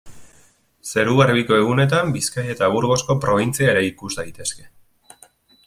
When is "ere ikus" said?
3.75-4.13